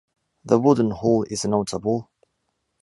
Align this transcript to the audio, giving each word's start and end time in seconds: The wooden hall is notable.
The 0.43 0.57
wooden 0.59 0.89
hall 0.89 1.27
is 1.29 1.45
notable. 1.45 2.09